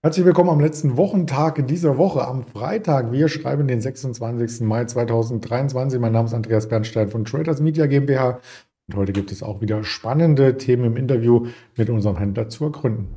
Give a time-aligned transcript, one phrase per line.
[0.00, 3.10] Herzlich willkommen am letzten Wochentag dieser Woche, am Freitag.
[3.10, 4.60] Wir schreiben den 26.
[4.60, 5.98] Mai 2023.
[5.98, 8.38] Mein Name ist Andreas Bernstein von Traders Media GmbH.
[8.86, 13.08] Und heute gibt es auch wieder spannende Themen im Interview mit unserem Händler zu ergründen.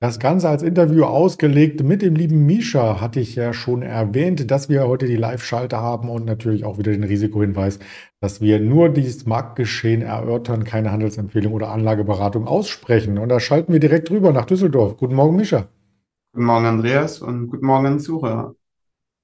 [0.00, 4.68] Das Ganze als Interview ausgelegt mit dem lieben Misha hatte ich ja schon erwähnt, dass
[4.68, 7.80] wir heute die Live-Schalte haben und natürlich auch wieder den Risikohinweis,
[8.20, 13.18] dass wir nur dieses Marktgeschehen erörtern, keine Handelsempfehlung oder Anlageberatung aussprechen.
[13.18, 14.96] Und da schalten wir direkt rüber nach Düsseldorf.
[14.98, 15.66] Guten Morgen, Misha.
[16.32, 18.54] Guten Morgen, Andreas, und guten Morgen Zuhörer.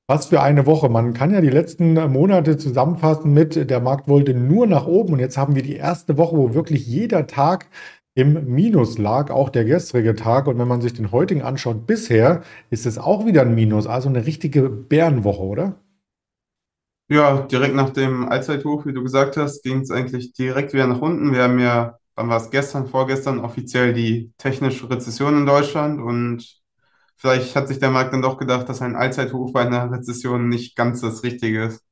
[0.08, 0.88] Was für eine Woche.
[0.88, 5.18] Man kann ja die letzten Monate zusammenfassen mit, der Markt wollte nur nach oben und
[5.20, 7.68] jetzt haben wir die erste Woche, wo wirklich jeder Tag
[8.14, 10.46] im Minus lag, auch der gestrige Tag.
[10.46, 14.08] Und wenn man sich den heutigen anschaut, bisher ist es auch wieder ein Minus, also
[14.08, 15.76] eine richtige Bärenwoche, oder?
[17.08, 21.00] Ja, direkt nach dem Allzeithoch, wie du gesagt hast, ging es eigentlich direkt wieder nach
[21.02, 21.32] unten.
[21.32, 26.62] Wir haben ja, wann war es gestern, vorgestern offiziell die technische Rezession in Deutschland und
[27.16, 30.76] vielleicht hat sich der Markt dann doch gedacht, dass ein Allzeithoch bei einer Rezession nicht
[30.76, 31.82] ganz das Richtige ist.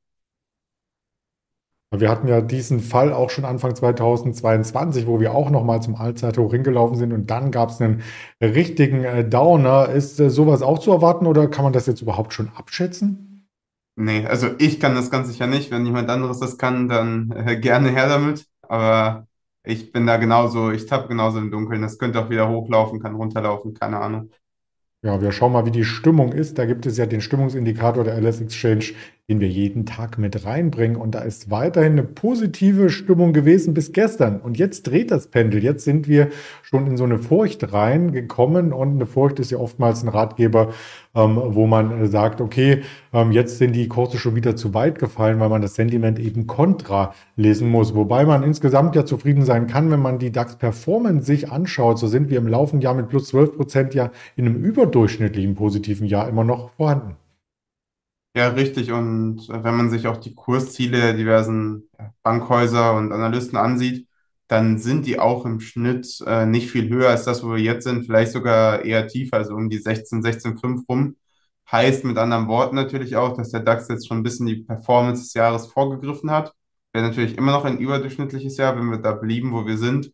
[1.95, 6.51] Wir hatten ja diesen Fall auch schon Anfang 2022, wo wir auch nochmal zum Allzeithoch
[6.51, 8.01] hingelaufen sind und dann gab es einen
[8.41, 9.89] richtigen äh, Downer.
[9.89, 13.47] Ist äh, sowas auch zu erwarten oder kann man das jetzt überhaupt schon abschätzen?
[13.95, 15.69] Nee, also ich kann das ganz sicher nicht.
[15.69, 18.47] Wenn jemand anderes das kann, dann äh, gerne her damit.
[18.63, 19.27] Aber
[19.63, 21.81] ich bin da genauso, ich tappe genauso im Dunkeln.
[21.81, 24.31] Das könnte auch wieder hochlaufen, kann runterlaufen, keine Ahnung.
[25.03, 26.57] Ja, wir schauen mal, wie die Stimmung ist.
[26.57, 28.85] Da gibt es ja den Stimmungsindikator der LS Exchange,
[29.29, 30.97] den wir jeden Tag mit reinbringen.
[30.97, 34.41] Und da ist weiterhin eine positive Stimmung gewesen bis gestern.
[34.41, 35.63] Und jetzt dreht das Pendel.
[35.63, 36.27] Jetzt sind wir
[36.61, 38.73] schon in so eine Furcht reingekommen.
[38.73, 40.73] Und eine Furcht ist ja oftmals ein Ratgeber,
[41.15, 42.81] ähm, wo man sagt, okay,
[43.13, 46.45] ähm, jetzt sind die Kurse schon wieder zu weit gefallen, weil man das Sentiment eben
[46.45, 47.95] kontra lesen muss.
[47.95, 51.97] Wobei man insgesamt ja zufrieden sein kann, wenn man die DAX-Performance sich anschaut.
[51.97, 56.07] So sind wir im laufenden Jahr mit plus 12 Prozent ja in einem überdurchschnittlichen positiven
[56.07, 57.15] Jahr immer noch vorhanden.
[58.35, 58.91] Ja, richtig.
[58.91, 61.89] Und wenn man sich auch die Kursziele der diversen
[62.23, 64.07] Bankhäuser und Analysten ansieht,
[64.47, 67.83] dann sind die auch im Schnitt äh, nicht viel höher als das, wo wir jetzt
[67.85, 71.15] sind, vielleicht sogar eher tiefer, also um die 16, 16,5 rum.
[71.71, 75.21] Heißt mit anderen Worten natürlich auch, dass der DAX jetzt schon ein bisschen die Performance
[75.23, 76.53] des Jahres vorgegriffen hat.
[76.91, 80.11] Wäre natürlich immer noch ein überdurchschnittliches Jahr, wenn wir da blieben, wo wir sind.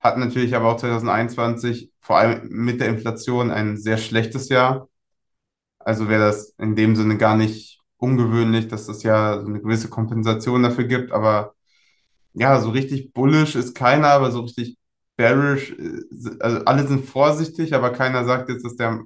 [0.00, 4.89] Hat natürlich aber auch 2021 vor allem mit der Inflation ein sehr schlechtes Jahr.
[5.80, 9.88] Also wäre das in dem Sinne gar nicht ungewöhnlich, dass es ja so eine gewisse
[9.88, 11.12] Kompensation dafür gibt.
[11.12, 11.54] Aber
[12.34, 14.78] ja, so richtig bullish ist keiner, aber so richtig
[15.16, 16.02] bearish, äh,
[16.40, 19.04] also alle sind vorsichtig, aber keiner sagt jetzt, dass der,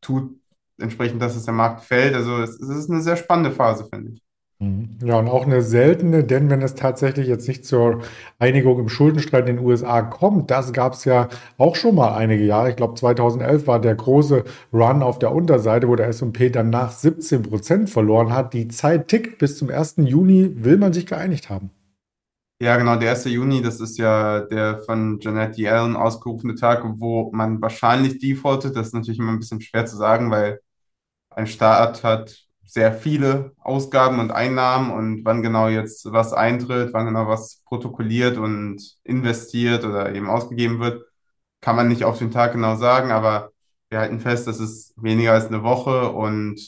[0.00, 0.36] tut
[0.78, 2.14] entsprechend, dass es der Markt fällt.
[2.14, 4.22] Also es, es ist eine sehr spannende Phase, finde ich.
[4.60, 4.98] Mhm.
[5.02, 8.02] Ja, und auch eine seltene, denn wenn es tatsächlich jetzt nicht zur
[8.38, 12.44] Einigung im Schuldenstreit in den USA kommt, das gab es ja auch schon mal einige
[12.44, 12.68] Jahre.
[12.68, 17.42] Ich glaube, 2011 war der große Run auf der Unterseite, wo der S&P danach 17
[17.42, 18.52] Prozent verloren hat.
[18.52, 19.38] Die Zeit tickt.
[19.38, 19.94] Bis zum 1.
[19.98, 21.70] Juni will man sich geeinigt haben.
[22.62, 23.24] Ja, genau, der 1.
[23.24, 28.76] Juni, das ist ja der von Janet Yellen ausgerufene Tag, wo man wahrscheinlich defaultet.
[28.76, 30.60] Das ist natürlich immer ein bisschen schwer zu sagen, weil
[31.30, 37.06] ein Staat hat sehr viele Ausgaben und Einnahmen und wann genau jetzt was eintritt, wann
[37.06, 41.04] genau was protokolliert und investiert oder eben ausgegeben wird,
[41.60, 43.50] kann man nicht auf den Tag genau sagen, aber
[43.90, 46.60] wir halten fest, das ist weniger als eine Woche und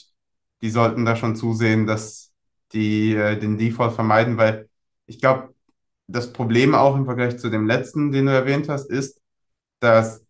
[0.61, 2.33] die sollten da schon zusehen, dass
[2.73, 4.69] die äh, den Default vermeiden, weil
[5.05, 5.53] ich glaube,
[6.07, 9.21] das Problem auch im Vergleich zu dem letzten, den du erwähnt hast, ist,
[9.79, 10.21] dass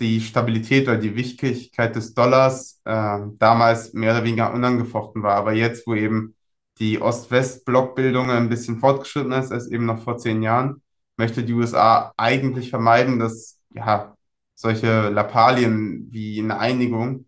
[0.00, 5.36] die Stabilität oder die Wichtigkeit des Dollars äh, damals mehr oder weniger unangefochten war.
[5.36, 6.34] Aber jetzt, wo eben
[6.78, 10.82] die Ost-West-Blockbildung ein bisschen fortgeschritten ist, als eben noch vor zehn Jahren,
[11.16, 14.14] möchte die USA eigentlich vermeiden, dass ja
[14.54, 17.26] solche Lappalien wie eine Einigung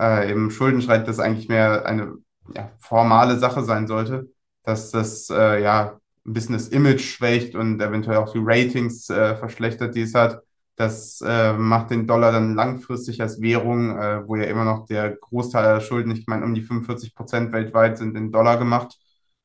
[0.00, 2.14] äh, im Schuldenstreit das eigentlich mehr eine
[2.54, 4.28] ja, formale Sache sein sollte,
[4.62, 9.36] dass das äh, ja ein bisschen das Image schwächt und eventuell auch die Ratings äh,
[9.36, 10.40] verschlechtert, die es hat
[10.76, 15.16] das äh, macht den Dollar dann langfristig als Währung, äh, wo ja immer noch der
[15.16, 18.98] Großteil der Schulden, ich meine, um die 45 Prozent weltweit sind in Dollar gemacht,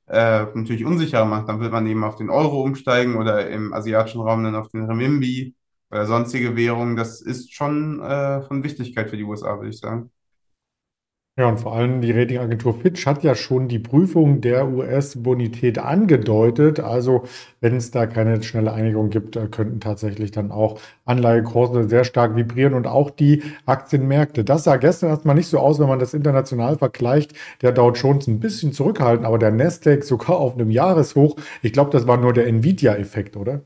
[0.07, 1.47] äh, natürlich unsicherer macht.
[1.49, 4.85] Dann wird man eben auf den Euro umsteigen oder im asiatischen Raum dann auf den
[4.85, 5.55] Renminbi
[5.89, 6.95] oder sonstige Währungen.
[6.97, 10.11] Das ist schon äh, von Wichtigkeit für die USA, würde ich sagen.
[11.37, 16.79] Ja, und vor allem die Ratingagentur Fitch hat ja schon die Prüfung der US-Bonität angedeutet.
[16.81, 17.23] Also,
[17.61, 22.35] wenn es da keine schnelle Einigung gibt, äh, könnten tatsächlich dann auch Anleihekurse sehr stark
[22.35, 24.43] vibrieren und auch die Aktienmärkte.
[24.43, 27.33] Das sah gestern erstmal nicht so aus, wenn man das international vergleicht.
[27.61, 31.37] Der Dow Jones ein bisschen zurückhaltend, aber der Nasdaq sogar auf einem Jahreshoch.
[31.61, 33.61] Ich glaube, das war nur der Nvidia-Effekt, oder?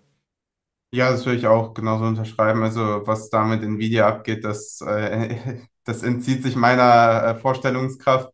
[0.91, 2.63] Ja, das würde ich auch genauso unterschreiben.
[2.63, 5.35] Also was da mit Nvidia abgeht, das, äh,
[5.85, 8.31] das entzieht sich meiner äh, Vorstellungskraft,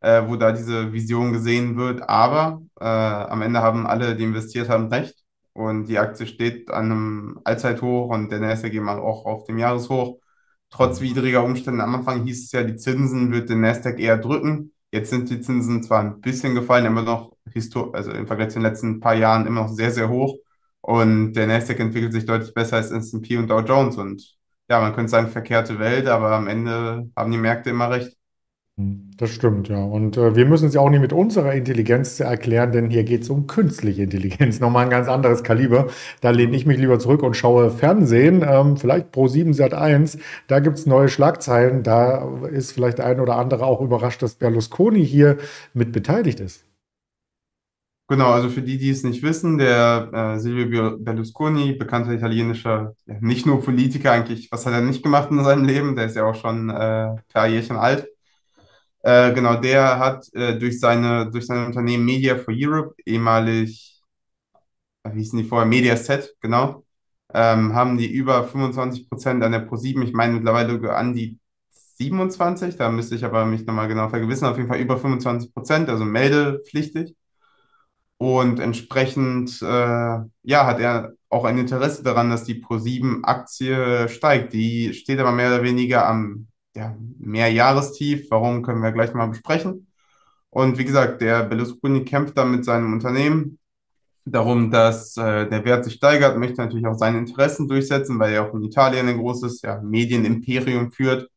[0.00, 2.08] äh, wo da diese Vision gesehen wird.
[2.08, 5.16] Aber äh, am Ende haben alle, die investiert haben, recht.
[5.52, 9.58] Und die Aktie steht an einem Allzeithoch und der Nasdaq geht mal auch auf dem
[9.58, 10.18] Jahreshoch.
[10.70, 14.72] Trotz widriger Umstände am Anfang hieß es ja, die Zinsen wird den Nasdaq eher drücken.
[14.92, 18.54] Jetzt sind die Zinsen zwar ein bisschen gefallen, immer noch histor also im Vergleich zu
[18.60, 20.36] den letzten paar Jahren immer noch sehr, sehr hoch.
[20.80, 23.96] Und der Nasdaq entwickelt sich deutlich besser als S&P und Dow Jones.
[23.96, 24.39] Und
[24.70, 28.16] ja, man könnte sagen, verkehrte Welt, aber am Ende haben die Märkte immer recht.
[28.78, 29.82] Hm, Das stimmt, ja.
[29.82, 33.22] Und äh, wir müssen es ja auch nicht mit unserer Intelligenz erklären, denn hier geht
[33.22, 34.60] es um künstliche Intelligenz.
[34.60, 35.88] Nochmal ein ganz anderes Kaliber.
[36.20, 40.18] Da lehne ich mich lieber zurück und schaue Fernsehen, ähm, vielleicht Pro7 Sat1.
[40.46, 41.82] Da gibt es neue Schlagzeilen.
[41.82, 45.38] Da ist vielleicht ein oder andere auch überrascht, dass Berlusconi hier
[45.74, 46.64] mit beteiligt ist.
[48.10, 53.16] Genau, also für die, die es nicht wissen, der äh, Silvio Berlusconi, bekannter italienischer, ja,
[53.20, 55.94] nicht nur Politiker eigentlich, was hat er nicht gemacht in seinem Leben?
[55.94, 58.08] Der ist ja auch schon äh, paar Jährchen alt.
[59.02, 64.02] Äh, genau, der hat äh, durch seine, durch sein Unternehmen Media for Europe, ehemalig,
[65.04, 66.84] äh, wie hießen die vorher, Mediaset, genau,
[67.32, 71.38] ähm, haben die über 25 Prozent an der ProSieben, ich meine mittlerweile an die
[71.70, 75.88] 27, da müsste ich aber mich nochmal genau vergewissern, auf jeden Fall über 25 Prozent,
[75.88, 77.14] also meldepflichtig.
[78.20, 79.64] Und entsprechend, äh,
[80.42, 84.52] ja, hat er auch ein Interesse daran, dass die ProSieben-Aktie steigt.
[84.52, 88.30] Die steht aber mehr oder weniger am ja, Mehrjahrestief.
[88.30, 89.86] Warum, können wir gleich mal besprechen.
[90.50, 93.58] Und wie gesagt, der Berlusconi kämpft da mit seinem Unternehmen
[94.26, 98.46] darum, dass äh, der Wert sich steigert, möchte natürlich auch seine Interessen durchsetzen, weil er
[98.46, 101.30] auch in Italien ein großes ja, Medienimperium führt.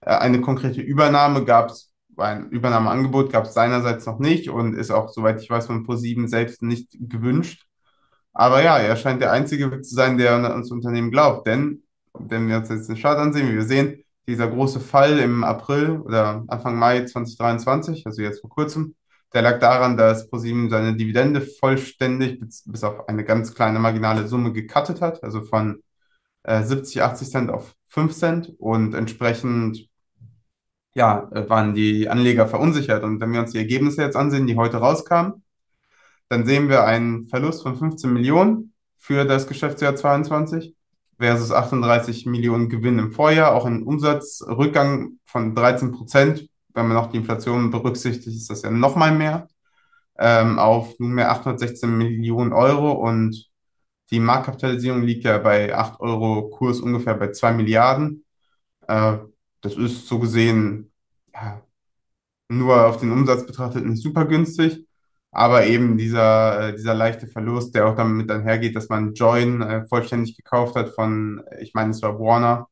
[0.00, 4.90] Äh, eine konkrete Übernahme gab es, ein Übernahmeangebot gab es seinerseits noch nicht und ist
[4.90, 7.66] auch, soweit ich weiß, von ProSieben selbst nicht gewünscht.
[8.32, 11.46] Aber ja, er scheint der Einzige zu sein, der an das Unternehmen glaubt.
[11.46, 11.82] Denn,
[12.14, 16.00] wenn wir uns jetzt den Chart ansehen, wie wir sehen, dieser große Fall im April
[16.00, 18.94] oder Anfang Mai 2023, also jetzt vor kurzem,
[19.34, 24.28] der lag daran, dass ProSieben seine Dividende vollständig bis, bis auf eine ganz kleine marginale
[24.28, 25.82] Summe gecuttet hat, also von
[26.44, 29.88] äh, 70, 80 Cent auf 5 Cent und entsprechend
[30.94, 33.02] ja, äh, waren die Anleger verunsichert.
[33.04, 35.42] Und wenn wir uns die Ergebnisse jetzt ansehen, die heute rauskamen,
[36.28, 40.74] dann sehen wir einen Verlust von 15 Millionen für das Geschäftsjahr 22
[41.18, 46.48] versus 38 Millionen Gewinn im Vorjahr, auch ein Umsatzrückgang von 13 Prozent.
[46.74, 49.48] Wenn man noch die Inflation berücksichtigt, ist das ja noch mal mehr,
[50.18, 53.50] ähm, auf nunmehr 816 Millionen Euro und
[54.10, 58.24] die Marktkapitalisierung liegt ja bei 8 Euro Kurs ungefähr bei 2 Milliarden.
[58.88, 59.18] Äh,
[59.62, 60.92] das ist so gesehen
[61.34, 61.62] ja,
[62.48, 64.86] nur auf den Umsatz betrachtet nicht super günstig,
[65.30, 69.86] aber eben dieser, äh, dieser leichte Verlust, der auch damit einhergeht, dass man Join äh,
[69.88, 72.68] vollständig gekauft hat von, äh, ich meine, es war Warner,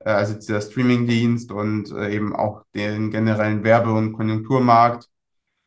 [0.00, 5.08] äh, also dieser Streamingdienst und äh, eben auch den generellen Werbe- und Konjunkturmarkt.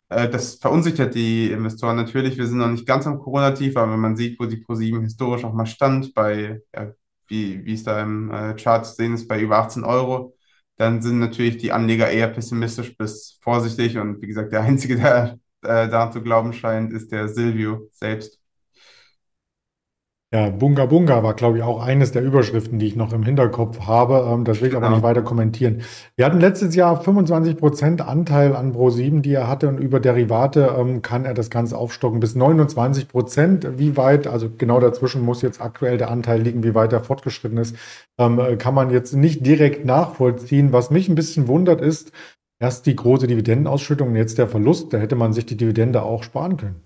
[0.09, 2.37] Das verunsichert die Investoren natürlich.
[2.37, 5.43] Wir sind noch nicht ganz am Corona-Tief, aber wenn man sieht, wo die ProSieben historisch
[5.43, 6.91] auch mal stand, bei, ja,
[7.27, 10.32] wie, wie es da im Chart zu sehen ist, bei über 18 Euro,
[10.77, 13.97] dann sind natürlich die Anleger eher pessimistisch bis vorsichtig.
[13.97, 18.42] Und wie gesagt, der Einzige, der äh, daran zu glauben scheint, ist der Silvio selbst.
[20.33, 23.81] Ja, Bunga Bunga war, glaube ich, auch eines der Überschriften, die ich noch im Hinterkopf
[23.81, 24.27] habe.
[24.33, 25.07] Ähm, das will ich aber nicht Genau.
[25.07, 25.81] weiter kommentieren.
[26.15, 31.03] Wir hatten letztes Jahr 25% Anteil an Pro7, die er hatte, und über Derivate ähm,
[31.03, 33.77] kann er das Ganze aufstocken bis 29%.
[33.77, 37.59] Wie weit, also genau dazwischen muss jetzt aktuell der Anteil liegen, wie weit er fortgeschritten
[37.59, 37.75] ist,
[38.17, 40.73] ähm, äh, kann man jetzt nicht direkt nachvollziehen.
[40.73, 42.11] Was mich ein bisschen wundert, ist
[42.59, 44.93] erst die große Dividendenausschüttung und jetzt der Verlust.
[44.93, 46.81] Da hätte man sich die Dividende auch sparen können.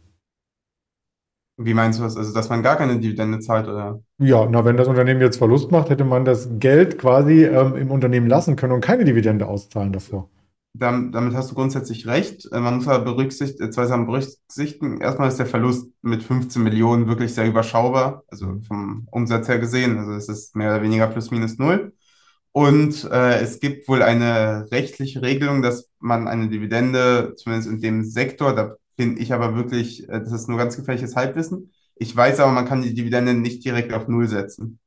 [1.57, 2.15] Wie meinst du das?
[2.17, 4.01] Also, dass man gar keine Dividende zahlt, oder?
[4.19, 7.91] Ja, na, wenn das Unternehmen jetzt Verlust macht, hätte man das Geld quasi ähm, im
[7.91, 10.29] Unternehmen lassen können und keine Dividende auszahlen davor.
[10.73, 12.47] Dam- Damit hast du grundsätzlich recht.
[12.51, 14.99] Äh, Man muss aber berücksichtigen, zwei Sachen berücksichtigen.
[15.01, 19.97] Erstmal ist der Verlust mit 15 Millionen wirklich sehr überschaubar, also vom Umsatz her gesehen.
[19.97, 21.93] Also es ist mehr oder weniger plus minus null.
[22.51, 28.03] Und äh, es gibt wohl eine rechtliche Regelung, dass man eine Dividende, zumindest in dem
[28.03, 31.73] Sektor, da bin ich aber wirklich, äh, das ist nur ganz gefährliches Halbwissen.
[31.95, 34.79] Ich weiß aber, man kann die Dividende nicht direkt auf Null setzen.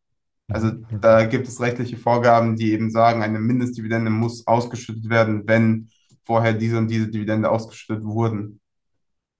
[0.49, 1.01] Also Mhm, okay.
[1.01, 5.91] da gibt es rechtliche Vorgaben, die eben sagen, eine Mindestdividende muss ausgeschüttet werden, wenn
[6.25, 8.61] vorher diese und diese Dividende ausgeschüttet wurden.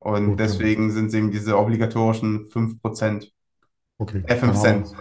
[0.01, 3.33] Und dann, deswegen sind es eben diese obligatorischen 5%,
[3.99, 4.97] okay, äh, 5 dann haben Cent.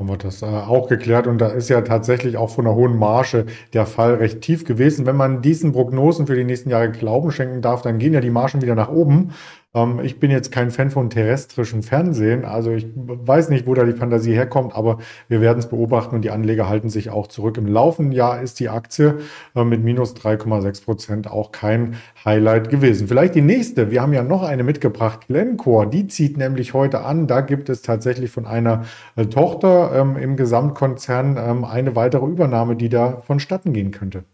[0.00, 2.98] Haben wir das äh, auch geklärt und da ist ja tatsächlich auch von einer hohen
[2.98, 5.04] Marge der Fall recht tief gewesen.
[5.04, 8.30] Wenn man diesen Prognosen für die nächsten Jahre Glauben schenken darf, dann gehen ja die
[8.30, 9.34] Margen wieder nach oben.
[9.74, 13.84] Ähm, ich bin jetzt kein Fan von terrestrischem Fernsehen, also ich weiß nicht, wo da
[13.84, 14.98] die Fantasie herkommt, aber
[15.28, 17.56] wir werden es beobachten und die Anleger halten sich auch zurück.
[17.56, 19.20] Im laufenden Jahr ist die Aktie
[19.54, 23.06] äh, mit minus 3,6 Prozent auch kein Highlight gewesen.
[23.06, 23.90] Vielleicht die nächste.
[23.90, 25.88] Wir haben ja noch eine mitgebracht, Glencore.
[25.88, 27.26] Die zieht nämlich heute an.
[27.26, 28.84] Da gibt es tatsächlich von einer
[29.16, 34.24] äh, Tochter ähm, im Gesamtkonzern ähm, eine weitere Übernahme, die da vonstatten gehen könnte.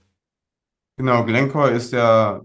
[0.99, 2.41] Genau, Glencore ist ja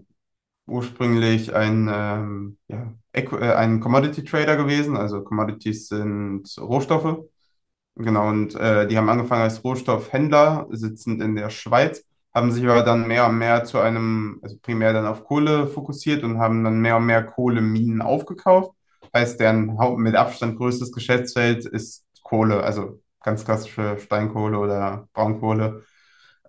[0.66, 4.96] ursprünglich ein, ähm, ja, äh, ein Commodity Trader gewesen.
[4.96, 7.18] Also Commodities sind Rohstoffe.
[7.96, 12.04] Genau, und äh, die haben angefangen als Rohstoffhändler, sitzend in der Schweiz,
[12.34, 16.24] haben sich aber dann mehr und mehr zu einem, also primär dann auf Kohle fokussiert
[16.24, 18.72] und haben dann mehr und mehr Kohleminen aufgekauft.
[19.14, 25.84] Heißt, deren Haupt mit Abstand größtes Geschäftsfeld ist Kohle, also ganz klassische Steinkohle oder Braunkohle.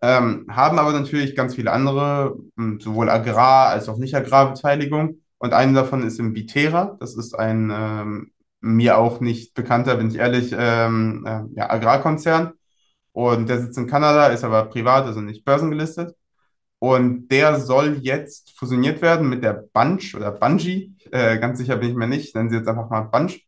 [0.04, 5.22] Ähm, haben aber natürlich ganz viele andere, mh, sowohl Agrar- als auch Nicht-Agrarbeteiligung.
[5.40, 6.98] Und eine davon ist im Viterra.
[7.00, 8.32] Das ist ein ähm,
[8.62, 12.54] mir auch nicht bekannter, bin ich ehrlich, ähm, äh, ja, Agrarkonzern.
[13.14, 16.16] Und der sitzt in Kanada, ist aber privat, also nicht börsengelistet.
[16.80, 20.96] Und der soll jetzt fusioniert werden mit der Bunch oder Bungie.
[21.12, 23.42] Äh, ganz sicher bin ich mir nicht, nennen sie jetzt einfach mal Bunch.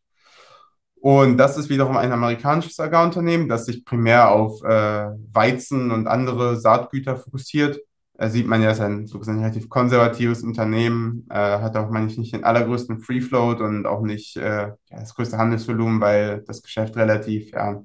[1.00, 6.58] Und das ist wiederum ein amerikanisches Agrarunternehmen, das sich primär auf äh, Weizen und andere
[6.58, 7.78] Saatgüter fokussiert.
[8.18, 12.06] Äh, sieht man ja, ist ein so gesehen relativ konservatives Unternehmen, äh, hat auch, meine
[12.06, 16.62] ich, nicht den allergrößten Free Float und auch nicht äh, das größte Handelsvolumen, weil das
[16.62, 17.82] Geschäft relativ, ja,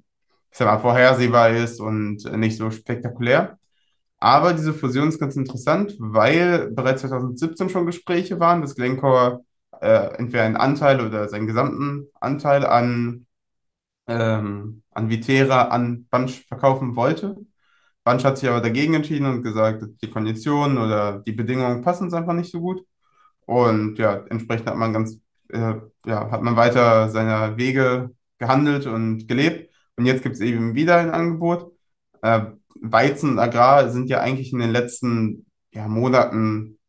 [0.51, 3.57] ich sag mal, vorhersehbar ist und nicht so spektakulär.
[4.19, 9.43] Aber diese Fusion ist ganz interessant, weil bereits 2017 schon Gespräche waren, dass Glencore
[9.81, 13.25] äh, entweder einen Anteil oder seinen gesamten Anteil an,
[14.07, 17.37] ähm, an Viterra an Bunch verkaufen wollte.
[18.03, 22.13] Bunch hat sich aber dagegen entschieden und gesagt, die Konditionen oder die Bedingungen passen uns
[22.13, 22.85] einfach nicht so gut.
[23.45, 25.19] Und ja, entsprechend hat man ganz,
[25.49, 29.73] äh, ja, hat man weiter seiner Wege gehandelt und gelebt.
[29.97, 31.73] Und jetzt gibt es eben wieder ein Angebot.
[32.21, 32.41] Äh,
[32.81, 36.79] Weizen und Agrar sind ja eigentlich in den letzten ja, Monaten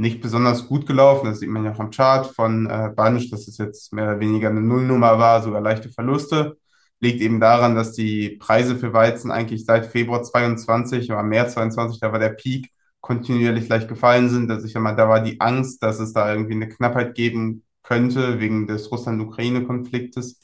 [0.00, 1.26] nicht besonders gut gelaufen.
[1.26, 4.20] Das sieht man ja auch am Chart von äh, Bunch, dass es jetzt mehr oder
[4.20, 6.56] weniger eine Nullnummer war, sogar leichte Verluste.
[7.00, 12.00] Liegt eben daran, dass die Preise für Weizen eigentlich seit Februar 22 oder März 22,
[12.00, 14.50] da war der Peak, kontinuierlich leicht gefallen sind.
[14.50, 17.64] Also ich sag mal, da war die Angst, dass es da irgendwie eine Knappheit geben
[17.82, 20.40] könnte wegen des Russland-Ukraine-Konfliktes,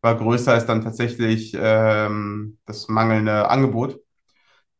[0.00, 4.00] war größer als dann tatsächlich ähm, das mangelnde Angebot.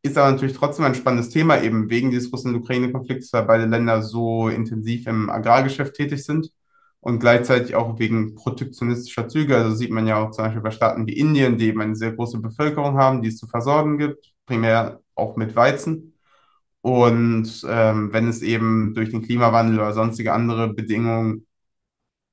[0.03, 4.47] Ist aber natürlich trotzdem ein spannendes Thema, eben wegen dieses Russland-Ukraine-Konflikts, weil beide Länder so
[4.49, 6.51] intensiv im Agrargeschäft tätig sind
[6.99, 9.57] und gleichzeitig auch wegen protektionistischer Züge.
[9.57, 12.13] Also sieht man ja auch zum Beispiel bei Staaten wie Indien, die eben eine sehr
[12.13, 16.13] große Bevölkerung haben, die es zu versorgen gibt, primär auch mit Weizen.
[16.81, 21.45] Und ähm, wenn es eben durch den Klimawandel oder sonstige andere Bedingungen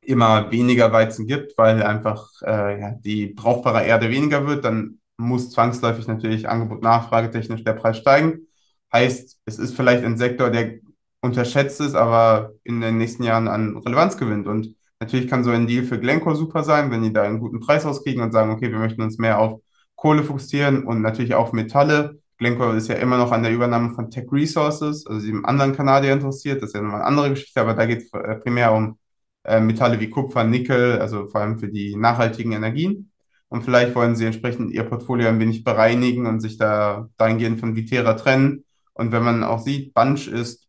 [0.02, 5.50] immer weniger Weizen gibt, weil einfach äh, ja, die brauchbare Erde weniger wird, dann muss
[5.50, 8.46] zwangsläufig natürlich Angebot-Nachfrage technisch der Preis steigen.
[8.92, 10.78] Heißt, es ist vielleicht ein Sektor, der
[11.20, 14.46] unterschätzt ist, aber in den nächsten Jahren an Relevanz gewinnt.
[14.46, 17.60] Und natürlich kann so ein Deal für Glencore super sein, wenn die da einen guten
[17.60, 19.60] Preis rauskriegen und sagen, okay, wir möchten uns mehr auf
[19.96, 22.20] Kohle fokussieren und natürlich auf Metalle.
[22.38, 26.12] Glencore ist ja immer noch an der Übernahme von Tech Resources, also dem anderen Kanadier
[26.12, 26.62] interessiert.
[26.62, 28.10] Das ist ja nochmal eine andere Geschichte, aber da geht es
[28.42, 28.98] primär um
[29.44, 33.10] äh, Metalle wie Kupfer, Nickel, also vor allem für die nachhaltigen Energien.
[33.54, 37.76] Und vielleicht wollen sie entsprechend ihr Portfolio ein wenig bereinigen und sich da dahingehend von
[37.76, 38.64] Viterra trennen.
[38.94, 40.66] Und wenn man auch sieht, Bunch ist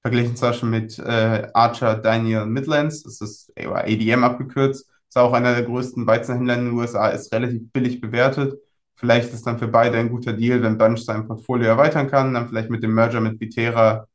[0.00, 5.52] verglichen zum Beispiel mit äh, Archer Daniel Midlands, das ist ADM abgekürzt, ist auch einer
[5.52, 8.58] der größten Weizenhändler in den USA, ist relativ billig bewertet.
[8.96, 12.48] Vielleicht ist dann für beide ein guter Deal, wenn Bunch sein Portfolio erweitern kann, dann
[12.48, 14.08] vielleicht mit dem Merger mit Viterra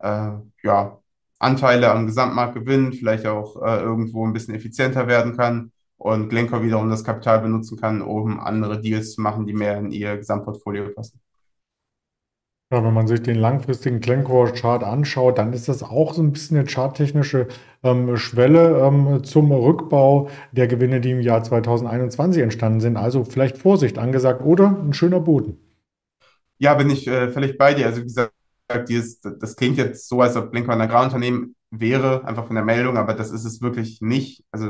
[0.00, 0.32] äh,
[0.64, 0.98] ja,
[1.38, 6.62] Anteile am Gesamtmarkt gewinnen, vielleicht auch äh, irgendwo ein bisschen effizienter werden kann und Glencore
[6.62, 10.88] wiederum das Kapital benutzen kann, um andere Deals zu machen, die mehr in ihr Gesamtportfolio
[10.90, 11.20] passen.
[12.72, 16.56] Ja, wenn man sich den langfristigen Glencore-Chart anschaut, dann ist das auch so ein bisschen
[16.56, 17.46] eine charttechnische
[17.82, 22.96] ähm, Schwelle ähm, zum Rückbau der Gewinne, die im Jahr 2021 entstanden sind.
[22.96, 25.58] Also vielleicht Vorsicht angesagt oder ein schöner Boden.
[26.58, 27.86] Ja, bin ich äh, völlig bei dir.
[27.86, 28.32] Also wie gesagt,
[28.88, 32.96] dieses, das klingt jetzt so, als ob Glencore ein Agrarunternehmen wäre, einfach von der Meldung,
[32.96, 34.44] aber das ist es wirklich nicht.
[34.50, 34.66] Also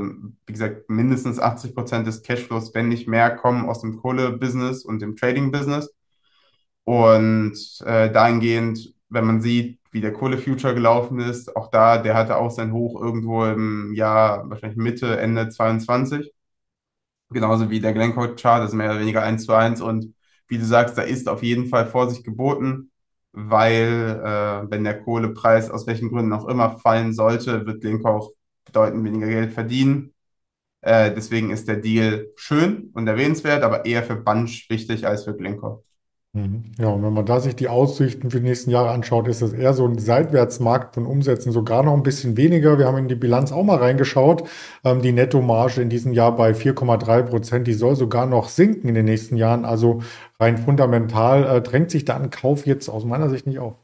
[0.46, 5.00] wie gesagt, mindestens 80 Prozent des Cashflows, wenn nicht mehr, kommen aus dem Kohle-Business und
[5.00, 5.94] dem Trading-Business.
[6.84, 7.56] Und
[7.87, 12.50] äh, dahingehend wenn man sieht, wie der Kohle-Future gelaufen ist, auch da, der hatte auch
[12.50, 16.32] sein Hoch irgendwo im Jahr, wahrscheinlich Mitte, Ende 22.
[17.30, 19.80] Genauso wie der Glencore-Chart, das ist mehr oder weniger eins zu eins.
[19.80, 20.14] Und
[20.49, 22.90] wie du sagst, da ist auf jeden Fall Vorsicht geboten,
[23.35, 28.33] weil äh, wenn der Kohlepreis aus welchen Gründen auch immer fallen sollte, wird auch
[28.64, 30.14] bedeutend weniger Geld verdienen.
[30.83, 35.37] Äh, deswegen ist der Deal schön und erwähnenswert, aber eher für Bunch wichtig als für
[35.37, 35.83] Glencore.
[36.35, 36.73] Mhm.
[36.79, 39.53] Ja, und wenn man da sich die Aussichten für die nächsten Jahre anschaut, ist das
[39.53, 42.76] eher so ein Seitwärtsmarkt von Umsätzen, sogar noch ein bisschen weniger.
[42.76, 44.49] Wir haben in die Bilanz auch mal reingeschaut.
[44.83, 48.97] Ähm, die Nettomarge in diesem Jahr bei 4,3 Prozent, die soll sogar noch sinken in
[48.97, 49.64] den nächsten Jahren.
[49.64, 50.03] Also
[50.41, 53.76] rein fundamental äh, drängt sich da ein Kauf jetzt aus meiner Sicht nicht auf.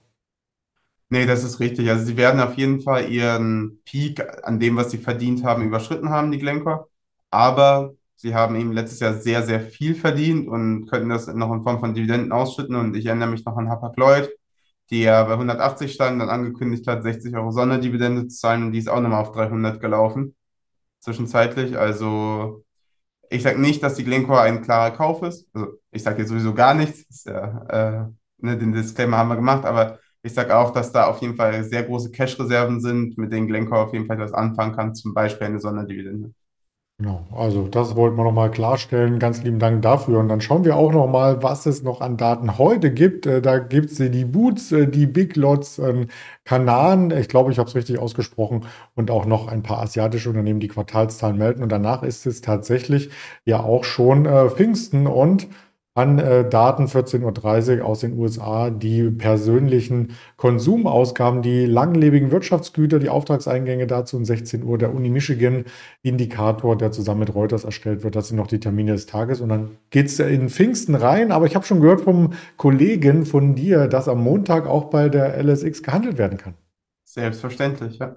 [1.09, 1.89] Nee, das ist richtig.
[1.91, 6.11] Also sie werden auf jeden Fall ihren Peak an dem, was sie verdient haben, überschritten
[6.11, 6.89] haben, die Glencore.
[7.31, 11.63] Aber Sie haben eben letztes Jahr sehr, sehr viel verdient und könnten das noch in
[11.63, 12.77] Form von Dividenden ausschütten.
[12.77, 14.29] Und ich erinnere mich noch an Hapag-Lloyd,
[14.91, 18.79] die ja bei 180 stand, dann angekündigt hat, 60 Euro Sonderdividende zu zahlen und die
[18.79, 20.37] ist auch nochmal auf 300 gelaufen,
[21.01, 21.79] zwischenzeitlich.
[21.79, 22.63] Also
[23.31, 25.49] ich sage nicht, dass die Glencore ein klarer Kauf ist.
[25.55, 27.05] Also ich sage jetzt sowieso gar nichts.
[27.09, 31.07] Ist ja, äh, ne, den Disclaimer haben wir gemacht, aber ich sage auch, dass da
[31.07, 34.77] auf jeden Fall sehr große Cash-Reserven sind, mit denen Glencore auf jeden Fall was anfangen
[34.77, 36.35] kann, zum Beispiel eine Sonderdividende.
[37.01, 39.19] Genau, also das wollten wir nochmal klarstellen.
[39.19, 40.19] Ganz lieben Dank dafür.
[40.19, 43.25] Und dann schauen wir auch nochmal, was es noch an Daten heute gibt.
[43.25, 45.81] Äh, da gibt es die Boots, äh, die Big Lots,
[46.45, 50.61] Kanan, ich glaube, ich habe es richtig ausgesprochen, und auch noch ein paar asiatische Unternehmen,
[50.61, 51.63] die Quartalszahlen melden.
[51.63, 53.09] Und danach ist es tatsächlich
[53.47, 55.49] ja auch schon äh, Pfingsten und
[55.95, 63.09] an äh, Daten 14.30 Uhr aus den USA die persönlichen Konsumausgaben, die langlebigen Wirtschaftsgüter, die
[63.09, 65.65] Auftragseingänge dazu um 16 Uhr der Uni Michigan
[66.03, 68.15] Indikator, der zusammen mit Reuters erstellt wird.
[68.15, 71.33] Das sind noch die Termine des Tages und dann geht es in Pfingsten rein.
[71.33, 75.43] Aber ich habe schon gehört vom Kollegen von dir, dass am Montag auch bei der
[75.43, 76.55] LSX gehandelt werden kann.
[77.05, 78.17] Selbstverständlich, ja.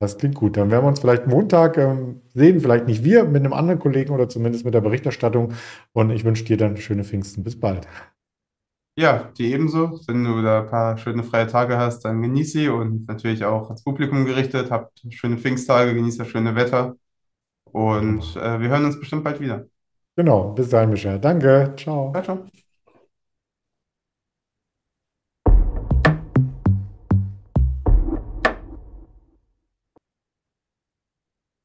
[0.00, 0.56] Das klingt gut.
[0.56, 4.12] Dann werden wir uns vielleicht Montag ähm, sehen, vielleicht nicht wir, mit einem anderen Kollegen
[4.12, 5.52] oder zumindest mit der Berichterstattung.
[5.92, 7.42] Und ich wünsche dir dann schöne Pfingsten.
[7.44, 7.86] Bis bald.
[8.96, 10.00] Ja, dir ebenso.
[10.06, 13.64] Wenn du da ein paar schöne freie Tage hast, dann genieß sie und natürlich auch
[13.68, 14.70] ans Publikum gerichtet.
[14.70, 16.96] Habt schöne Pfingsttage, genießt das schöne Wetter
[17.72, 19.66] und äh, wir hören uns bestimmt bald wieder.
[20.16, 21.20] Genau, bis dahin, Michael.
[21.20, 21.72] Danke.
[21.76, 22.12] Ciao.
[22.12, 22.63] Ciao, ciao.